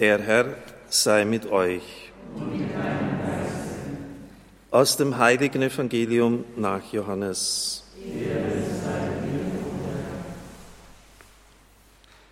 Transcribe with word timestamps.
Der 0.00 0.18
Herr 0.18 0.54
sei 0.88 1.26
mit 1.26 1.52
euch. 1.52 2.10
Aus 4.70 4.96
dem 4.96 5.18
heiligen 5.18 5.60
Evangelium 5.60 6.46
nach 6.56 6.90
Johannes. 6.90 7.84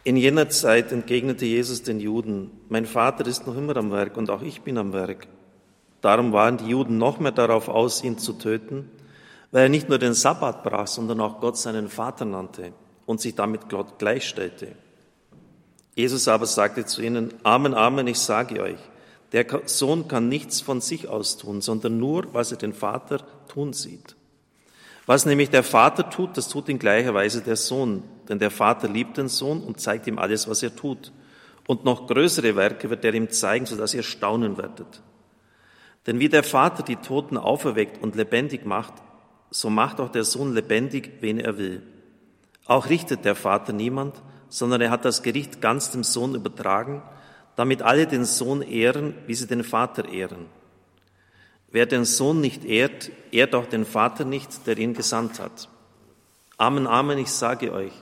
In 0.02 0.16
jener 0.16 0.48
Zeit 0.48 0.92
entgegnete 0.92 1.44
Jesus 1.44 1.82
den 1.82 2.00
Juden, 2.00 2.50
mein 2.70 2.86
Vater 2.86 3.26
ist 3.26 3.46
noch 3.46 3.54
immer 3.54 3.76
am 3.76 3.92
Werk 3.92 4.16
und 4.16 4.30
auch 4.30 4.40
ich 4.40 4.62
bin 4.62 4.78
am 4.78 4.94
Werk. 4.94 5.28
Darum 6.00 6.32
waren 6.32 6.56
die 6.56 6.68
Juden 6.68 6.96
noch 6.96 7.20
mehr 7.20 7.32
darauf 7.32 7.68
aus, 7.68 8.02
ihn 8.02 8.16
zu 8.16 8.32
töten, 8.32 8.90
weil 9.50 9.64
er 9.64 9.68
nicht 9.68 9.90
nur 9.90 9.98
den 9.98 10.14
Sabbat 10.14 10.64
brach, 10.64 10.86
sondern 10.86 11.20
auch 11.20 11.38
Gott 11.38 11.58
seinen 11.58 11.88
Vater 11.88 12.24
nannte 12.24 12.72
und 13.04 13.20
sich 13.20 13.34
damit 13.34 13.68
Gott 13.68 13.98
gleichstellte. 13.98 14.68
Jesus 15.98 16.28
aber 16.28 16.46
sagte 16.46 16.84
zu 16.86 17.02
ihnen, 17.02 17.34
Amen, 17.42 17.74
Amen, 17.74 18.06
ich 18.06 18.20
sage 18.20 18.62
euch, 18.62 18.78
der 19.32 19.44
Sohn 19.64 20.06
kann 20.06 20.28
nichts 20.28 20.60
von 20.60 20.80
sich 20.80 21.08
aus 21.08 21.38
tun, 21.38 21.60
sondern 21.60 21.98
nur, 21.98 22.32
was 22.32 22.52
er 22.52 22.58
den 22.58 22.72
Vater 22.72 23.26
tun 23.48 23.72
sieht. 23.72 24.14
Was 25.06 25.26
nämlich 25.26 25.50
der 25.50 25.64
Vater 25.64 26.08
tut, 26.08 26.36
das 26.36 26.46
tut 26.46 26.68
in 26.68 26.78
gleicher 26.78 27.14
Weise 27.14 27.40
der 27.42 27.56
Sohn, 27.56 28.04
denn 28.28 28.38
der 28.38 28.52
Vater 28.52 28.86
liebt 28.86 29.16
den 29.16 29.26
Sohn 29.26 29.60
und 29.60 29.80
zeigt 29.80 30.06
ihm 30.06 30.20
alles, 30.20 30.48
was 30.48 30.62
er 30.62 30.76
tut. 30.76 31.10
Und 31.66 31.84
noch 31.84 32.06
größere 32.06 32.54
Werke 32.54 32.90
wird 32.90 33.04
er 33.04 33.14
ihm 33.14 33.30
zeigen, 33.30 33.66
sodass 33.66 33.92
ihr 33.92 34.04
staunen 34.04 34.56
werdet. 34.56 35.02
Denn 36.06 36.20
wie 36.20 36.28
der 36.28 36.44
Vater 36.44 36.84
die 36.84 36.94
Toten 36.94 37.36
auferweckt 37.36 38.00
und 38.00 38.14
lebendig 38.14 38.64
macht, 38.64 38.94
so 39.50 39.68
macht 39.68 39.98
auch 39.98 40.10
der 40.10 40.22
Sohn 40.22 40.54
lebendig, 40.54 41.14
wen 41.22 41.40
er 41.40 41.58
will. 41.58 41.82
Auch 42.66 42.88
richtet 42.88 43.24
der 43.24 43.34
Vater 43.34 43.72
niemand, 43.72 44.14
sondern 44.48 44.80
er 44.80 44.90
hat 44.90 45.04
das 45.04 45.22
Gericht 45.22 45.60
ganz 45.60 45.90
dem 45.90 46.04
Sohn 46.04 46.34
übertragen, 46.34 47.02
damit 47.56 47.82
alle 47.82 48.06
den 48.06 48.24
Sohn 48.24 48.62
ehren, 48.62 49.14
wie 49.26 49.34
sie 49.34 49.46
den 49.46 49.64
Vater 49.64 50.08
ehren. 50.08 50.46
Wer 51.70 51.86
den 51.86 52.04
Sohn 52.04 52.40
nicht 52.40 52.64
ehrt, 52.64 53.10
ehrt 53.30 53.54
auch 53.54 53.66
den 53.66 53.84
Vater 53.84 54.24
nicht, 54.24 54.66
der 54.66 54.78
ihn 54.78 54.94
gesandt 54.94 55.38
hat. 55.38 55.68
Amen, 56.56 56.86
Amen, 56.86 57.18
ich 57.18 57.30
sage 57.30 57.72
euch, 57.72 57.92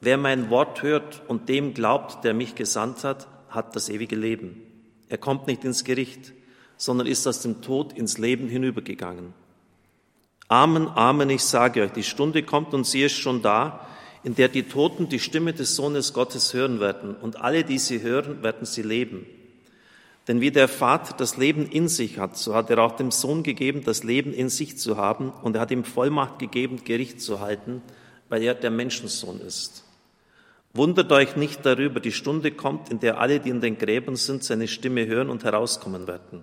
wer 0.00 0.18
mein 0.18 0.50
Wort 0.50 0.82
hört 0.82 1.22
und 1.26 1.48
dem 1.48 1.74
glaubt, 1.74 2.24
der 2.24 2.32
mich 2.32 2.54
gesandt 2.54 3.02
hat, 3.02 3.26
hat 3.48 3.74
das 3.74 3.88
ewige 3.88 4.16
Leben. 4.16 4.62
Er 5.08 5.18
kommt 5.18 5.46
nicht 5.46 5.64
ins 5.64 5.84
Gericht, 5.84 6.32
sondern 6.76 7.06
ist 7.06 7.26
aus 7.26 7.40
dem 7.40 7.60
Tod 7.60 7.92
ins 7.92 8.18
Leben 8.18 8.48
hinübergegangen. 8.48 9.34
Amen, 10.46 10.88
Amen, 10.88 11.28
ich 11.28 11.42
sage 11.42 11.82
euch, 11.82 11.92
die 11.92 12.04
Stunde 12.04 12.42
kommt 12.42 12.72
und 12.72 12.84
sie 12.84 13.02
ist 13.02 13.16
schon 13.16 13.42
da, 13.42 13.86
in 14.24 14.34
der 14.34 14.48
die 14.48 14.64
Toten 14.64 15.08
die 15.08 15.18
Stimme 15.18 15.52
des 15.52 15.76
Sohnes 15.76 16.12
Gottes 16.12 16.54
hören 16.54 16.80
werden, 16.80 17.14
und 17.14 17.40
alle, 17.40 17.64
die 17.64 17.78
sie 17.78 18.02
hören, 18.02 18.42
werden 18.42 18.66
sie 18.66 18.82
leben. 18.82 19.26
Denn 20.26 20.42
wie 20.42 20.50
der 20.50 20.68
Vater 20.68 21.14
das 21.16 21.38
Leben 21.38 21.66
in 21.66 21.88
sich 21.88 22.18
hat, 22.18 22.36
so 22.36 22.54
hat 22.54 22.68
er 22.68 22.78
auch 22.78 22.96
dem 22.96 23.10
Sohn 23.10 23.42
gegeben, 23.42 23.82
das 23.84 24.04
Leben 24.04 24.34
in 24.34 24.50
sich 24.50 24.76
zu 24.78 24.98
haben, 24.98 25.30
und 25.30 25.56
er 25.56 25.62
hat 25.62 25.70
ihm 25.70 25.84
Vollmacht 25.84 26.38
gegeben, 26.38 26.84
Gericht 26.84 27.20
zu 27.20 27.40
halten, 27.40 27.80
weil 28.28 28.42
er 28.42 28.54
der 28.54 28.70
Menschensohn 28.70 29.40
ist. 29.40 29.84
Wundert 30.74 31.10
euch 31.12 31.34
nicht 31.36 31.64
darüber, 31.64 31.98
die 31.98 32.12
Stunde 32.12 32.52
kommt, 32.52 32.90
in 32.90 33.00
der 33.00 33.18
alle, 33.18 33.40
die 33.40 33.48
in 33.48 33.62
den 33.62 33.78
Gräbern 33.78 34.16
sind, 34.16 34.44
seine 34.44 34.68
Stimme 34.68 35.06
hören 35.06 35.30
und 35.30 35.44
herauskommen 35.44 36.06
werden. 36.06 36.42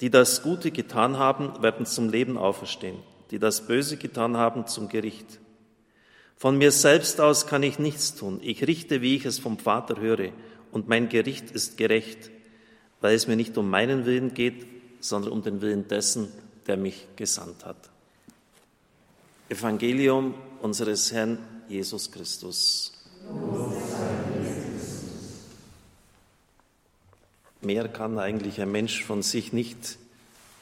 Die 0.00 0.10
das 0.10 0.42
Gute 0.42 0.70
getan 0.72 1.18
haben, 1.18 1.62
werden 1.62 1.86
zum 1.86 2.08
Leben 2.08 2.36
auferstehen, 2.36 2.96
die 3.30 3.38
das 3.38 3.66
Böse 3.66 3.96
getan 3.96 4.36
haben, 4.36 4.66
zum 4.66 4.88
Gericht. 4.88 5.38
Von 6.38 6.56
mir 6.56 6.70
selbst 6.70 7.20
aus 7.20 7.48
kann 7.48 7.64
ich 7.64 7.80
nichts 7.80 8.14
tun. 8.14 8.38
Ich 8.42 8.64
richte, 8.64 9.02
wie 9.02 9.16
ich 9.16 9.24
es 9.24 9.40
vom 9.40 9.58
Vater 9.58 10.00
höre, 10.00 10.30
und 10.70 10.86
mein 10.86 11.08
Gericht 11.08 11.50
ist 11.50 11.76
gerecht, 11.76 12.30
weil 13.00 13.14
es 13.14 13.26
mir 13.26 13.36
nicht 13.36 13.56
um 13.58 13.68
meinen 13.68 14.06
Willen 14.06 14.34
geht, 14.34 14.66
sondern 15.00 15.32
um 15.32 15.42
den 15.42 15.60
Willen 15.60 15.88
dessen, 15.88 16.28
der 16.66 16.76
mich 16.76 17.06
gesandt 17.16 17.64
hat. 17.64 17.88
Evangelium 19.48 20.34
unseres 20.60 21.10
Herrn 21.10 21.38
Jesus 21.68 22.10
Christus. 22.12 22.92
Mehr 27.62 27.88
kann 27.88 28.18
eigentlich 28.18 28.60
ein 28.60 28.70
Mensch 28.70 29.04
von 29.04 29.22
sich 29.22 29.52
nicht 29.52 29.98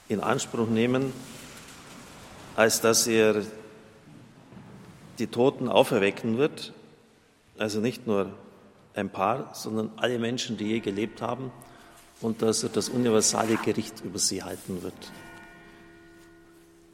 in 0.08 0.20
Anspruch 0.20 0.69
nehmen, 0.69 1.12
als 2.54 2.81
dass 2.81 3.06
er 3.06 3.43
die 5.19 5.27
Toten 5.27 5.69
auferwecken 5.69 6.38
wird, 6.38 6.72
also 7.59 7.81
nicht 7.81 8.06
nur 8.06 8.32
ein 8.94 9.10
paar, 9.10 9.54
sondern 9.54 9.91
alle 9.97 10.19
Menschen, 10.19 10.56
die 10.56 10.66
je 10.66 10.81
gelebt 10.81 11.22
haben, 11.22 11.50
und 12.21 12.43
dass 12.43 12.62
er 12.62 12.71
das 12.71 12.88
universale 12.88 13.56
Gericht 13.56 14.03
über 14.03 14.19
sie 14.19 14.43
halten 14.43 14.82
wird. 14.82 15.12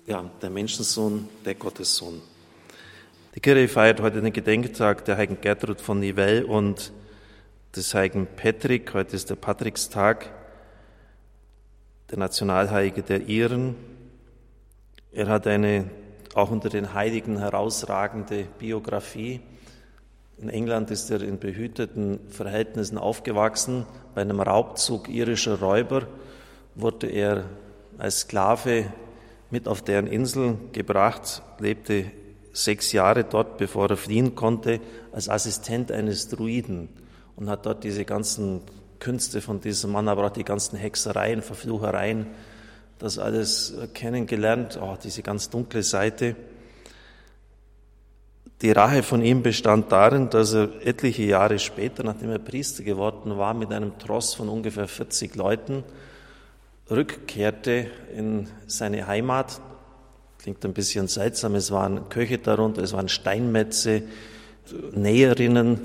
Ja, 0.07 0.29
der 0.41 0.51
Menschensohn, 0.51 1.29
der 1.45 1.55
Gottessohn. 1.55 2.21
Die 3.35 3.41
Kirche 3.41 3.69
feiert 3.69 4.01
heute 4.01 4.21
den 4.21 4.33
Gedenktag 4.33 5.05
der 5.05 5.17
heiligen 5.17 5.41
Gertrud 5.41 5.81
von 5.81 6.01
Nivelle 6.01 6.45
und 6.45 6.93
des 7.75 7.95
heiligen 7.95 8.27
Patrick. 8.27 8.93
Heute 8.95 9.15
ist 9.17 9.31
der 9.31 9.37
Patrickstag, 9.37 10.31
der 12.11 12.19
Nationalheilige 12.19 13.03
der 13.03 13.29
Iren. 13.29 13.77
Er 15.13 15.29
hat 15.29 15.47
eine 15.47 15.89
auch 16.35 16.51
unter 16.51 16.69
den 16.69 16.95
Heiligen 16.95 17.39
herausragende 17.39 18.47
Biografie. 18.59 19.41
In 20.39 20.49
England 20.49 20.91
ist 20.91 21.11
er 21.11 21.23
in 21.23 21.39
behüteten 21.39 22.21
Verhältnissen 22.29 22.99
aufgewachsen. 22.99 23.87
Bei 24.15 24.23
einem 24.23 24.41
Raubzug 24.41 25.09
irischer 25.09 25.61
Räuber 25.61 26.07
wurde 26.75 27.07
er 27.07 27.45
als 27.99 28.21
Sklave 28.21 28.87
mit 29.51 29.69
auf 29.69 29.83
deren 29.83 30.07
Insel 30.07 30.57
gebracht, 30.73 31.43
lebte 31.59 32.07
sechs 32.53 32.93
Jahre 32.93 33.25
dort, 33.25 33.59
bevor 33.59 33.91
er 33.91 33.97
fliehen 33.97 34.35
konnte, 34.35 34.81
als 35.13 35.29
Assistent 35.29 35.93
eines 35.93 36.29
Druiden 36.29 36.89
und 37.37 37.49
hat 37.49 37.67
dort 37.67 37.85
diese 37.85 38.05
ganzen 38.05 38.63
Künste 38.99 39.41
von 39.41 39.61
diesem 39.61 39.93
Mann, 39.93 40.09
aber 40.09 40.27
auch 40.27 40.31
die 40.31 40.45
ganzen 40.45 40.79
Hexereien, 40.79 41.43
Verfluchereien 41.43 42.27
das 43.03 43.19
alles 43.19 43.75
kennengelernt, 43.95 44.79
oh, 44.81 44.97
diese 45.03 45.23
ganz 45.23 45.51
dunkle 45.51 45.83
Seite. 45.83 46.37
Die 48.63 48.71
Rache 48.71 49.03
von 49.03 49.25
ihm 49.25 49.43
bestand 49.43 49.91
darin, 49.91 50.31
dass 50.31 50.53
er 50.55 50.69
etliche 50.87 51.25
Jahre 51.25 51.59
später, 51.59 52.05
nachdem 52.05 52.31
er 52.31 52.39
Priester 52.39 52.85
geworden 52.85 53.37
war, 53.37 53.55
mit 53.55 53.73
einem 53.73 53.99
Tross 53.99 54.35
von 54.35 54.49
ungefähr 54.49 54.87
40 54.87 55.35
Leuten 55.35 55.83
rückkehrte 56.89 57.89
in 58.17 58.49
seine 58.69 59.09
Heimat. 59.09 59.61
Klingt 60.39 60.65
ein 60.65 60.73
bisschen 60.73 61.09
seltsam, 61.09 61.57
es 61.57 61.73
waren 61.73 62.09
Köche 62.09 62.39
darunter, 62.39 62.83
es 62.83 62.93
waren 62.93 63.09
Steinmetze, 63.09 64.03
Näherinnen, 64.93 65.81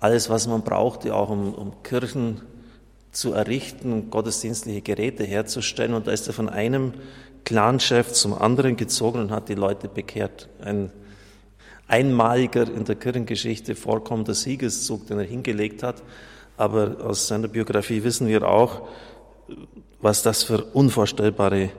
alles, 0.00 0.30
was 0.30 0.46
man 0.46 0.62
brauchte, 0.62 1.14
auch 1.14 1.28
um, 1.28 1.52
um 1.52 1.82
Kirchen 1.82 2.40
zu 3.16 3.32
errichten, 3.32 4.10
gottesdienstliche 4.10 4.82
Geräte 4.82 5.24
herzustellen. 5.24 5.94
Und 5.94 6.06
da 6.06 6.12
ist 6.12 6.26
er 6.26 6.34
von 6.34 6.50
einem 6.50 6.92
Clanchef 7.44 8.12
zum 8.12 8.34
anderen 8.34 8.76
gezogen 8.76 9.20
und 9.20 9.30
hat 9.30 9.48
die 9.48 9.54
Leute 9.54 9.88
bekehrt. 9.88 10.48
Ein 10.60 10.92
einmaliger 11.88 12.62
in 12.62 12.84
der 12.84 12.96
Kirchengeschichte 12.96 13.74
vorkommender 13.74 14.34
Siegeszug, 14.34 15.06
den 15.06 15.18
er 15.18 15.24
hingelegt 15.24 15.82
hat. 15.82 16.02
Aber 16.58 16.96
aus 17.02 17.26
seiner 17.26 17.48
Biografie 17.48 18.04
wissen 18.04 18.28
wir 18.28 18.46
auch, 18.46 18.82
was 20.00 20.22
das 20.22 20.42
für 20.42 20.62
unvorstellbare 20.64 21.62
äh, 21.62 21.70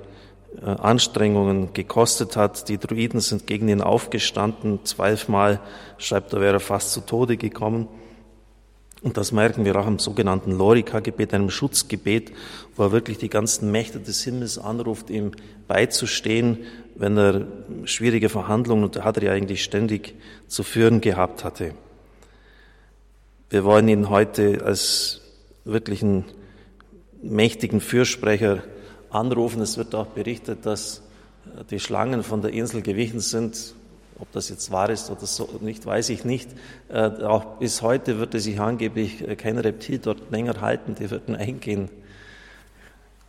Anstrengungen 0.65 1.71
gekostet 1.73 2.35
hat. 2.35 2.67
Die 2.67 2.79
Druiden 2.79 3.19
sind 3.19 3.45
gegen 3.45 3.67
ihn 3.69 3.81
aufgestanden. 3.81 4.79
Zwölfmal, 4.85 5.59
schreibt 5.99 6.33
er, 6.33 6.41
wäre 6.41 6.55
er 6.55 6.59
fast 6.61 6.93
zu 6.93 7.01
Tode 7.01 7.37
gekommen. 7.37 7.87
Und 9.03 9.17
das 9.17 9.31
merken 9.31 9.63
wir 9.63 9.75
auch 9.75 9.85
im 9.87 9.99
sogenannten 9.99 10.51
Lorika-Gebet, 10.51 11.33
einem 11.33 11.51
Schutzgebet, 11.51 12.31
wo 12.75 12.83
er 12.83 12.91
wirklich 12.91 13.19
die 13.19 13.29
ganzen 13.29 13.71
Mächte 13.71 13.99
des 13.99 14.23
Himmels 14.23 14.57
anruft, 14.57 15.09
ihm 15.09 15.31
beizustehen, 15.67 16.59
wenn 16.95 17.17
er 17.17 17.45
schwierige 17.85 18.29
Verhandlungen, 18.29 18.83
und 18.83 18.95
da 18.95 19.03
hat 19.03 19.17
er 19.17 19.23
ja 19.23 19.31
eigentlich 19.31 19.63
ständig 19.63 20.15
zu 20.47 20.63
führen 20.63 20.99
gehabt 20.99 21.43
hatte. 21.43 21.73
Wir 23.49 23.63
wollen 23.63 23.87
ihn 23.87 24.09
heute 24.09 24.63
als 24.65 25.21
wirklichen 25.63 26.25
mächtigen 27.21 27.81
Fürsprecher 27.81 28.63
anrufen. 29.09 29.61
Es 29.61 29.77
wird 29.77 29.93
auch 29.95 30.07
berichtet, 30.07 30.65
dass 30.65 31.01
die 31.69 31.79
Schlangen 31.79 32.23
von 32.23 32.41
der 32.41 32.51
Insel 32.51 32.81
gewichen 32.81 33.19
sind. 33.19 33.75
Ob 34.19 34.31
das 34.31 34.49
jetzt 34.49 34.71
wahr 34.71 34.89
ist 34.89 35.11
oder 35.11 35.25
so 35.25 35.47
nicht, 35.61 35.85
weiß 35.85 36.09
ich 36.09 36.25
nicht. 36.25 36.49
Äh, 36.89 37.23
auch 37.23 37.57
bis 37.59 37.81
heute 37.81 38.17
würde 38.17 38.39
sich 38.39 38.59
angeblich 38.59 39.27
äh, 39.27 39.35
kein 39.35 39.59
Reptil 39.59 39.99
dort 39.99 40.31
länger 40.31 40.59
halten, 40.59 40.95
die 40.95 41.11
würden 41.11 41.35
eingehen. 41.35 41.89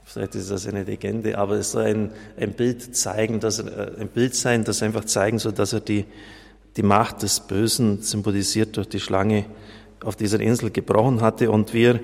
Vielleicht 0.04 0.34
ist 0.36 0.50
das 0.50 0.66
eine 0.66 0.84
Legende, 0.84 1.36
aber 1.36 1.56
es 1.56 1.72
soll 1.72 1.84
ein, 1.84 2.10
ein 2.40 2.52
Bild 2.52 2.96
zeigen, 2.96 3.40
dass, 3.40 3.58
äh, 3.58 3.90
ein 4.00 4.08
Bild 4.08 4.34
sein, 4.34 4.64
das 4.64 4.82
einfach 4.82 5.04
zeigen 5.04 5.38
soll, 5.38 5.52
dass 5.52 5.74
er 5.74 5.80
die, 5.80 6.06
die 6.76 6.82
Macht 6.82 7.22
des 7.22 7.40
Bösen 7.40 8.00
symbolisiert 8.00 8.78
durch 8.78 8.88
die 8.88 9.00
Schlange 9.00 9.44
auf 10.02 10.16
dieser 10.16 10.40
Insel 10.40 10.70
gebrochen 10.70 11.20
hatte. 11.20 11.50
Und 11.50 11.74
wir 11.74 12.00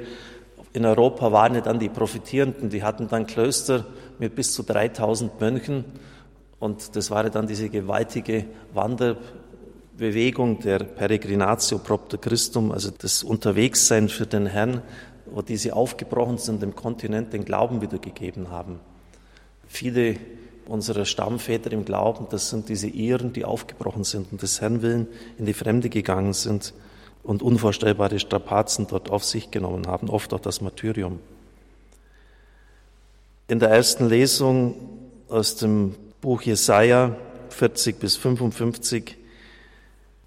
in 0.75 0.85
Europa 0.85 1.33
waren 1.33 1.55
ja 1.55 1.63
dann 1.63 1.79
die 1.79 1.89
Profitierenden, 1.89 2.69
die 2.69 2.83
hatten 2.83 3.09
dann 3.09 3.27
Klöster 3.27 3.87
mit 4.19 4.35
bis 4.35 4.53
zu 4.53 4.63
3000 4.63 5.41
Mönchen 5.41 5.85
und 6.65 6.97
das 6.97 7.11
war 7.11 7.25
ja 7.25 7.29
dann 7.29 7.47
diese 7.47 7.69
gewaltige 7.69 8.47
Wanderbewegung 8.73 10.61
der 10.61 10.79
Peregrinatio 10.79 11.77
propter 11.77 12.17
Christum, 12.17 12.73
also 12.73 12.91
das 12.91 13.23
Unterwegssein 13.23 14.09
für 14.09 14.25
den 14.25 14.47
Herrn, 14.47 14.81
wo 15.27 15.43
diese 15.43 15.77
aufgebrochen 15.77 16.39
sind, 16.39 16.63
dem 16.63 16.75
Kontinent 16.75 17.35
den 17.35 17.45
Glauben 17.45 17.83
wiedergegeben 17.83 18.49
haben. 18.49 18.81
Viele 19.69 20.17
unserer 20.67 21.05
Stammväter 21.05 21.71
im 21.71 21.85
Glauben, 21.85 22.29
das 22.31 22.49
sind 22.49 22.71
diese 22.71 22.89
Iren, 22.89 23.35
die 23.35 23.45
aufgebrochen 23.45 24.05
sind 24.05 24.33
und 24.33 24.41
des 24.41 24.63
Herrn 24.63 24.81
willen 24.81 25.07
in 25.37 25.45
die 25.45 25.53
Fremde 25.53 25.91
gegangen 25.91 26.33
sind 26.33 26.73
und 27.23 27.43
unvorstellbare 27.43 28.19
Strapazen 28.19 28.87
dort 28.87 29.11
auf 29.11 29.23
sich 29.23 29.51
genommen 29.51 29.87
haben, 29.87 30.09
oft 30.09 30.33
auch 30.33 30.41
das 30.41 30.63
Martyrium. 30.63 31.21
In 33.49 33.59
der 33.59 33.69
ersten 33.69 34.09
Lesung 34.09 34.77
aus 35.29 35.57
dem 35.57 35.97
Buch 36.25 36.41
Jesaja 36.41 37.15
40 37.51 37.99
bis 37.99 38.17
55 38.17 39.15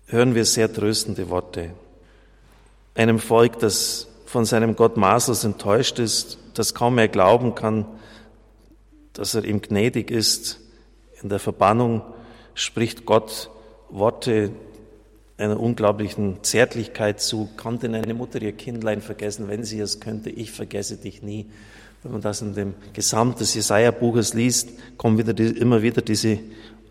hören 0.06 0.36
wir 0.36 0.46
sehr 0.46 0.72
tröstende 0.72 1.32
Worte. 1.32 1.72
Einem 2.94 3.18
Volk, 3.18 3.58
das 3.58 4.08
von 4.28 4.46
seinem 4.46 4.76
Gott 4.76 4.96
maßlos 4.96 5.44
enttäuscht 5.44 5.98
ist, 5.98 6.38
das 6.54 6.76
kaum 6.76 6.94
mehr 6.94 7.08
glauben 7.08 7.56
kann, 7.56 7.88
dass 9.14 9.34
er 9.34 9.44
ihm 9.44 9.60
gnädig 9.60 10.12
ist. 10.12 10.60
In 11.24 11.30
der 11.30 11.40
Verbannung 11.40 12.04
spricht 12.54 13.08
Gott 13.08 13.50
Worte 13.90 14.52
einer 15.40 15.60
unglaublichen 15.60 16.44
Zärtlichkeit 16.44 17.22
zu. 17.22 17.50
Kann 17.58 17.80
denn 17.80 17.96
eine 17.96 18.14
Mutter 18.14 18.40
ihr 18.40 18.54
Kindlein 18.54 19.02
vergessen, 19.02 19.48
wenn 19.48 19.64
sie 19.64 19.80
es 19.80 20.00
könnte? 20.00 20.30
Ich 20.30 20.52
vergesse 20.52 20.98
dich 20.98 21.24
nie. 21.24 21.48
Wenn 22.08 22.14
man 22.14 22.22
das 22.22 22.42
in 22.42 22.54
dem 22.54 22.74
Gesamt 22.94 23.42
des 23.42 23.54
Jesaja-Buches 23.54 24.34
liest, 24.34 24.70
kommen 24.96 25.18
wieder 25.18 25.34
die, 25.34 25.48
immer 25.48 25.82
wieder 25.82 26.02
diese 26.02 26.40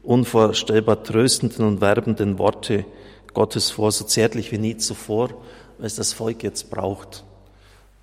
unvorstellbar 0.02 1.02
tröstenden 1.04 1.64
und 1.64 1.80
werbenden 1.80 2.38
Worte 2.38 2.84
Gottes 3.32 3.70
vor, 3.70 3.90
so 3.92 4.04
zärtlich 4.04 4.52
wie 4.52 4.58
nie 4.58 4.76
zuvor, 4.76 5.30
weil 5.78 5.86
es 5.86 5.94
das 5.94 6.12
Volk 6.12 6.42
jetzt 6.42 6.68
braucht. 6.68 7.24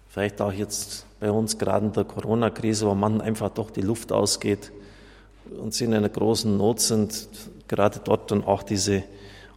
Vielleicht 0.10 0.42
auch 0.42 0.51
jetzt 0.51 1.06
bei 1.19 1.30
uns 1.30 1.60
gerade 1.60 1.86
in 1.86 1.94
der 1.94 2.04
Corona-Krise, 2.04 2.88
wo 2.88 2.95
man 2.95 3.21
einfach 3.21 3.50
doch 3.50 3.69
die 3.69 3.81
Luft 3.81 4.12
ausgeht 4.12 4.71
und 5.62 5.75
sie 5.75 5.86
in 5.86 5.94
einer 5.94 6.10
großen 6.10 6.57
Not 6.57 6.80
sind, 6.80 7.27
gerade 7.68 8.00
dort 8.04 8.31
dann 8.31 8.44
auch 8.44 8.63
diese 8.63 9.04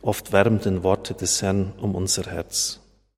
oft 0.02 0.30
wärmenden 0.30 0.82
Worte 0.82 1.14
des 1.14 1.40
Herrn 1.40 1.72
um 1.80 1.94
unser 1.94 2.24
Herz. 2.24 2.80